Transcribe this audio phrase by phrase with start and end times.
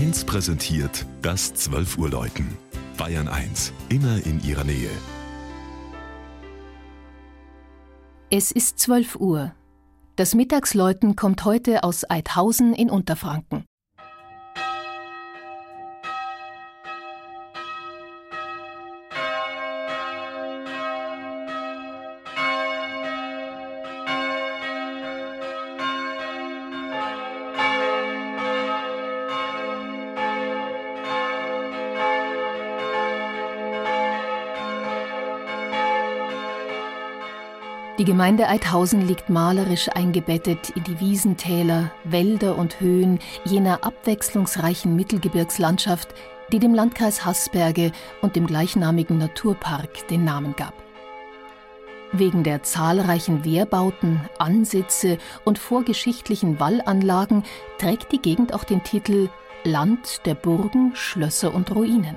[0.00, 2.56] 1 präsentiert das 12 Uhr Läuten.
[2.96, 4.88] Bayern 1, immer in ihrer Nähe.
[8.30, 9.54] Es ist 12 Uhr.
[10.16, 13.66] Das Mittagsläuten kommt heute aus Eidhausen in Unterfranken.
[38.00, 46.14] Die Gemeinde Eidhausen liegt malerisch eingebettet in die Wiesentäler, Wälder und Höhen jener abwechslungsreichen Mittelgebirgslandschaft,
[46.50, 47.92] die dem Landkreis Haßberge
[48.22, 50.72] und dem gleichnamigen Naturpark den Namen gab.
[52.12, 57.44] Wegen der zahlreichen Wehrbauten, Ansitze und vorgeschichtlichen Wallanlagen
[57.76, 59.28] trägt die Gegend auch den Titel
[59.62, 62.16] Land der Burgen, Schlösser und Ruinen.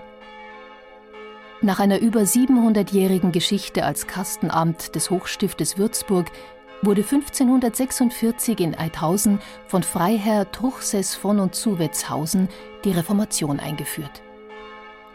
[1.63, 6.29] Nach einer über 700-jährigen Geschichte als Kastenamt des Hochstiftes Würzburg
[6.81, 12.49] wurde 1546 in Eidhausen von Freiherr Truchsess von und zu Wetzhausen
[12.83, 14.21] die Reformation eingeführt.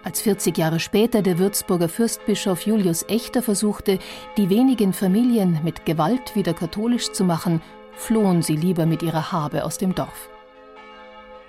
[0.05, 3.99] Als 40 Jahre später der Würzburger Fürstbischof Julius Echter versuchte,
[4.39, 7.61] die wenigen Familien mit Gewalt wieder katholisch zu machen,
[7.93, 10.31] flohen sie lieber mit ihrer Habe aus dem Dorf.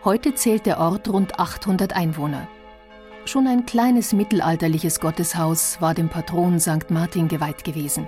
[0.04, 2.50] Heute zählt der Ort rund 800 Einwohner.
[3.30, 6.90] Schon ein kleines mittelalterliches Gotteshaus war dem Patron St.
[6.90, 8.08] Martin geweiht gewesen.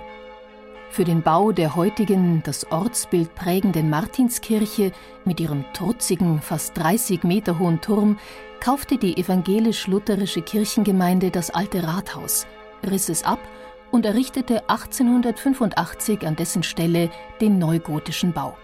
[0.90, 4.90] Für den Bau der heutigen, das Ortsbild prägenden Martinskirche
[5.24, 8.18] mit ihrem trutzigen, fast 30 Meter hohen Turm
[8.58, 12.48] kaufte die evangelisch-lutherische Kirchengemeinde das alte Rathaus,
[12.90, 13.38] riss es ab
[13.92, 18.56] und errichtete 1885 an dessen Stelle den neugotischen Bau.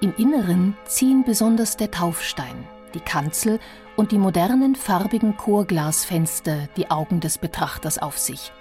[0.00, 3.58] Im Inneren ziehen besonders der Taufstein, die Kanzel
[3.96, 8.52] und die modernen farbigen Chorglasfenster die Augen des Betrachters auf sich.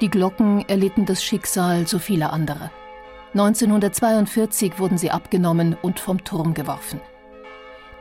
[0.00, 2.70] Die Glocken erlitten das Schicksal so vieler anderer.
[3.34, 7.00] 1942 wurden sie abgenommen und vom Turm geworfen.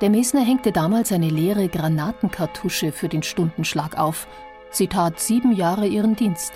[0.01, 4.27] Der Mesner hängte damals eine leere Granatenkartusche für den Stundenschlag auf.
[4.71, 6.53] Sie tat sieben Jahre ihren Dienst.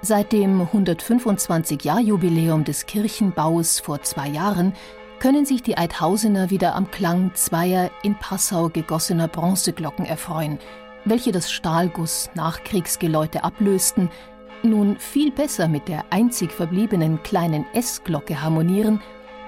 [0.00, 4.72] Seit dem 125-Jahr-Jubiläum des Kirchenbaus vor zwei Jahren
[5.20, 10.58] können sich die Eidhausener wieder am Klang zweier in Passau gegossener Bronzeglocken erfreuen,
[11.04, 14.10] welche das Stahlguss Nachkriegsgeläute ablösten,
[14.62, 19.00] nun viel besser mit der einzig verbliebenen kleinen S-Glocke harmonieren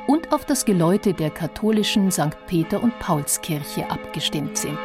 [0.07, 2.37] und auf das Geläute der katholischen St.
[2.47, 4.79] Peter- und Paulskirche abgestimmt sind.